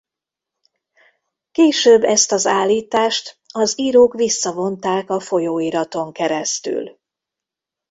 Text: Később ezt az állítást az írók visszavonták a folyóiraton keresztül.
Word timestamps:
Később 1.51 2.03
ezt 2.03 2.31
az 2.31 2.45
állítást 2.45 3.39
az 3.53 3.79
írók 3.79 4.13
visszavonták 4.13 5.09
a 5.09 5.19
folyóiraton 5.19 6.11
keresztül. 6.13 6.97